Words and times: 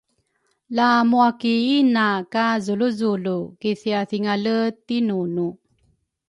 la 0.75 0.87
mwa 1.09 1.27
ki 1.39 1.53
ina 1.77 2.07
ka 2.33 2.45
Zuluzulu 2.63 3.39
kithiathingale 3.59 4.55
tinunu 4.85 5.47